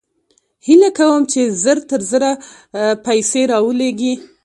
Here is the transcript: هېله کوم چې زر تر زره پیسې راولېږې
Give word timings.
هېله 0.67 0.89
کوم 0.99 1.21
چې 1.31 1.41
زر 1.63 1.77
تر 1.89 2.01
زره 2.11 2.31
پیسې 3.05 3.41
راولېږې 3.51 4.13